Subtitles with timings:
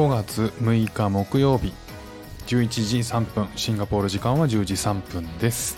[0.00, 1.74] 5月6日木曜日。
[2.46, 3.48] 11時3分。
[3.54, 5.76] シンガポール時間は10時3分です。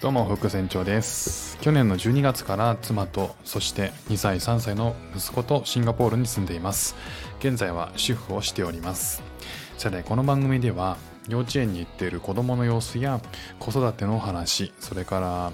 [0.00, 1.58] どうも副船長です。
[1.58, 6.94] 去年の12月から妻とそして2歳3歳の息子とシンガポールに住んでいます。
[7.40, 9.20] 現在は主婦をしております。
[9.78, 13.20] さてこの番組では幼稚園に行っている子供の様子や
[13.58, 15.52] 子育てのお話それから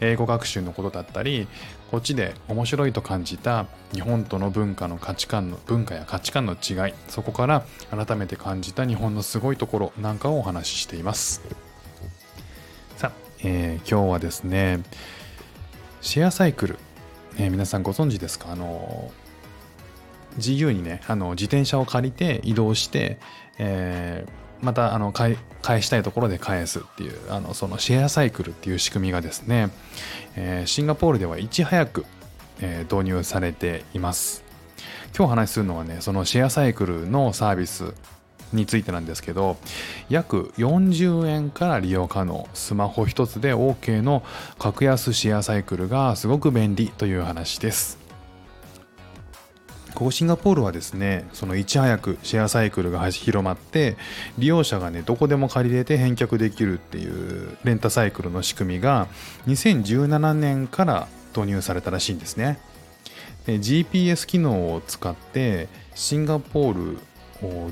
[0.00, 1.46] 英語学習のことだったり
[1.94, 11.40] こっちで面白いと感じた日本との文化の価値観の文化や価値観の違いそこから改めて感じた日本のすごいところなんかをお話ししています。
[12.96, 14.82] さあ、えー、今日はですね
[16.00, 16.80] シェアサイクル、
[17.38, 18.50] えー、皆さんご存知ですか？
[18.50, 19.12] あの
[20.36, 23.20] 自由にねあの自転車を借りて移動して、
[23.58, 25.36] えーまたあの返
[25.82, 29.70] したいところで返すっていうあのそのシェアサイクルっていう仕組みがですね、
[30.36, 32.06] えー、シンガポールではいち早く、
[32.60, 34.44] えー、導入されています。
[35.16, 37.94] 今日話するのはねそのシェアサイクルのサービス
[38.52, 39.56] についてなんですけど
[40.08, 44.22] 約40円から利用可能スマホ一つで OK の
[44.58, 48.03] 格安シェアサイクルがすごく便利という話です。
[49.94, 53.96] ここシンガポールはですねそのいち早くシェアサイクルが広まって
[54.38, 59.06] 利用者がねどこでも借りれて返却できるっていうレンタサイクルの仕組みが
[59.46, 62.58] 2017年から導入されたらしいんですね。
[63.46, 66.98] で GPS 機能を使ってシンガポール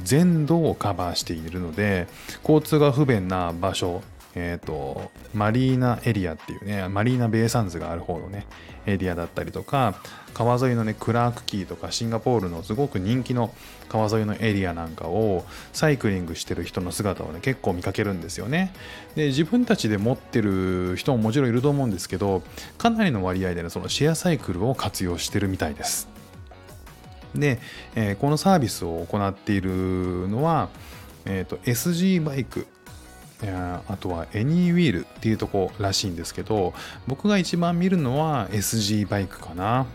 [0.04, 2.06] 全土をカバーしているので
[2.42, 4.02] 交通が不便な場所
[4.34, 8.46] えっ、ー、と、マリーナエリアっていうね、マリーナベイサンズがある方のね、
[8.86, 9.94] エリアだったりとか、
[10.34, 13.54] 川沿いのね、クラークキーとかシンガポールのすごく人気の
[13.88, 18.72] 川沿いのエリアなんかをサイクリングしてる人の姿をね、結構見かけるんですよね。
[19.14, 22.42] で、自分たちで持ってる人ももちろんいると思うんですけど、
[22.78, 26.08] かなりの割合でね、そのシェアサイクルを活用してるみたいです。
[27.34, 27.60] で、
[27.94, 30.70] えー、このサービスを行っているのは、
[31.24, 32.66] えーと SG バイク
[33.50, 36.74] あとはエニーウィールっていうとこらしいんですけど
[37.06, 39.86] 僕が一番見るのは SG バイクかな。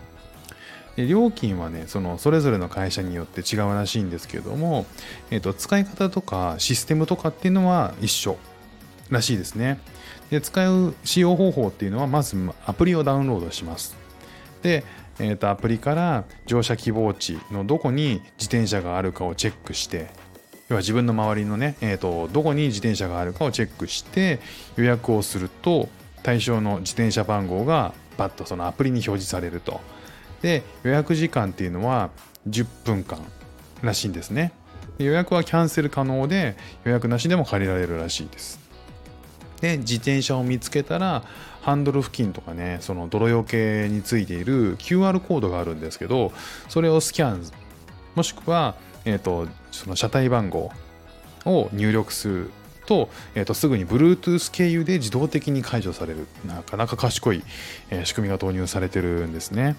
[0.96, 4.84] 料金はねそのそれぞれの会社によって違うらしいんですけども、
[5.30, 8.36] えーと、使い方とかシステムとかっていうのは一緒
[9.08, 9.78] らしいですね。
[10.30, 13.96] で使う使用方法っていうのはまずアプリをダウンロードします。
[14.62, 14.84] で、
[15.20, 20.10] えーとアプリから乗車希望地のどこに自転車があるかをチェックして
[20.68, 24.38] 要は自分の周りのね、えーと、どこに自転車があるかをチェックして
[24.76, 25.88] 予約をすると
[26.22, 29.80] 対象の自転車番号がバッとそのアプリに表示されると。
[30.42, 32.10] で予約時間っていうのは
[32.48, 33.18] 10分間
[33.82, 34.52] らしいんですね。
[34.98, 38.60] 予約はキャンセル可能で予約なしでも借りられるらしいです。
[39.60, 41.24] で自転車を見つけたら
[41.62, 46.32] ハンドル付近とかねその泥よけについている QR コードがあるんですけど
[46.68, 47.42] それをスキャン
[48.14, 50.72] もしくはえーと、その車体番号
[51.44, 52.50] を入力する
[52.86, 57.42] と,、えーと、すぐに Bluetooth 経由で自動的に解除されるなかなか賢い、
[58.04, 59.76] 仕組みが導入されてるんですね。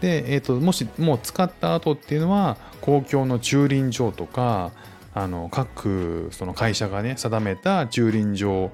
[0.00, 4.72] で、えーと、もしもう使った後っていうのは公共の駐輪場とか
[5.14, 8.72] あの各その会社がね定めた駐輪場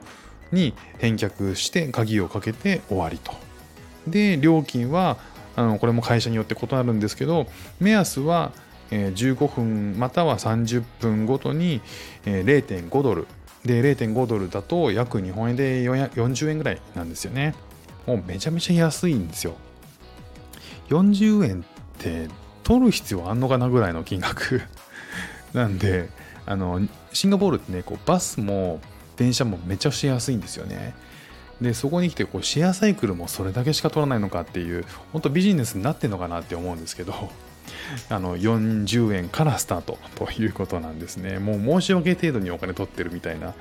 [0.52, 3.32] に返却して鍵をかけて終わりと。
[4.06, 5.18] で料金は
[5.54, 7.46] あのこれも会社によって異なるんですけど
[7.78, 8.52] 目安は
[8.90, 11.80] 15分または30分ごとに
[12.24, 13.26] 0.5ドル。
[13.64, 17.54] で0.5ドルだと約日本円で40円ぐらいなんですよね。
[18.06, 19.54] もうめちゃめちゃ安いんですよ。
[20.88, 21.64] 40円っ
[21.98, 22.28] て
[22.62, 24.62] 取る必要あんのかなぐらいの金額。
[25.52, 26.08] なんで
[26.46, 26.80] あの
[27.12, 28.80] シンガポールってねこうバスも
[29.16, 30.94] 電車もめちゃくちゃ安いんですよね。
[31.60, 37.30] でそこに来てこうシェアサイクルもそれだけしか取らないのかっていう本当ビジネスになってんのかなって思うんですけど。
[38.08, 41.38] あの40円からスタートということなんですね。
[41.38, 43.54] もう申し訳程度にお金取ってるみたいな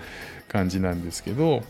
[0.48, 1.64] 感じなんですけど、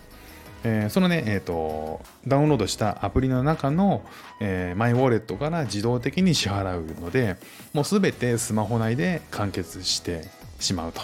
[0.64, 4.04] えー、そのね、えーと、ダウンロードしたアプリの中の、
[4.40, 7.38] えー、マイウォレットから自動的に支払うので、
[7.74, 10.26] もうすべてスマホ内で完結して
[10.60, 11.02] しまうと。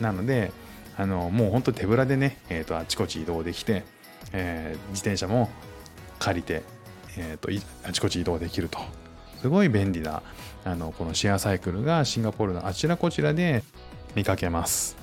[0.00, 0.52] なので、
[0.96, 3.84] あのもう本当手ぶらでね、えーと、あちこち移動できて、
[4.32, 5.50] えー、自転車も
[6.18, 6.62] 借りて、
[7.16, 7.50] えーと
[7.84, 8.78] あちこち移動できると
[9.42, 10.22] すごい便利な
[10.64, 13.64] あのこのシェアサイクルがシンガポールのあちらこちらで
[14.14, 14.96] 見かけます。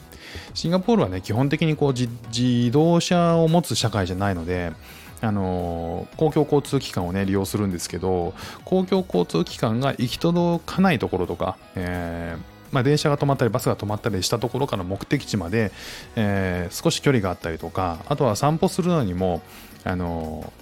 [0.53, 4.71] シンガポールはね基本的にこう自動車を持つ社会じゃないので
[5.21, 8.33] あの公共交通機関をね利用するんですけど
[8.63, 15.71] 公共交通機関が行き届かないところとか、えーまあ、電車が止まったりバスが止まったりしたところから目的地まで、
[16.15, 19.41] えー、少し距離があったりとかあとは散歩するのにも
[19.83, 20.53] あの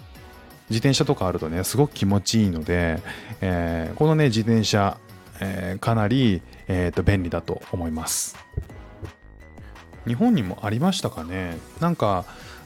[0.69, 3.01] 自転車とかあるとねすごく気持ちいいので、
[3.41, 4.97] えー、このね自転車、
[5.39, 8.35] えー、かなり、えー、と便利だと思います。
[10.05, 11.57] 日本にもありましたかね？
[11.79, 12.25] なんか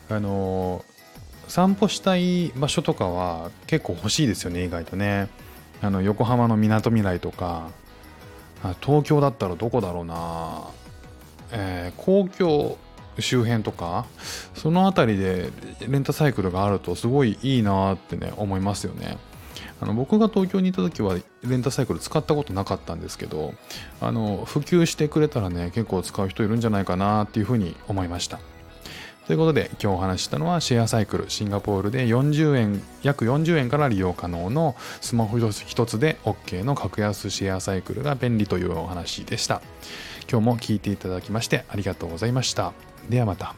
[0.10, 0.84] あの
[1.48, 5.28] 散歩したい場所とかは結構欲しいですよね意外とね。
[5.82, 7.72] あの横浜のみなとみらいとか
[8.82, 10.68] 東京だったらどこだろうな、
[11.52, 12.78] えー、公共
[13.20, 14.06] 周辺とか
[14.54, 15.50] その辺りで
[15.88, 19.18] レンタサイクルがあるとすごいいいなってね思いますよね。
[19.82, 23.56] あの僕が東京にいた時はレンタサイクル使ったことなかったんですけど
[24.00, 28.40] あの普及してくれたらね結構使う人いるんじゃないかなっていうふうに思いました。
[29.28, 39.62] ということで今日お話ししたのはシェアサイクルシンガポールで40円約40円から利用可能のスマホ一つで OK の格安シェアサイクルが便利というお話でした。
[40.30, 42.91] 今日も聞いていただきましてありがとうございました。
[43.10, 43.56] ではまた。